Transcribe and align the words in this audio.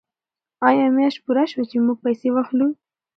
آیا 0.67 0.85
میاشت 0.95 1.19
پوره 1.23 1.43
شوه 1.51 1.63
چې 1.69 1.77
موږ 1.85 1.97
پیسې 2.05 2.27
واخلو؟ 2.31 2.67